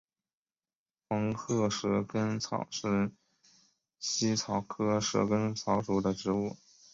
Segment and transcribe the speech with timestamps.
[1.07, 3.11] 黄褐蛇根草是
[3.99, 6.57] 茜草科蛇根草属的植物。